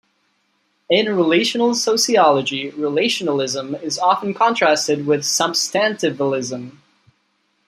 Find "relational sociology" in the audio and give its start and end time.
1.15-2.71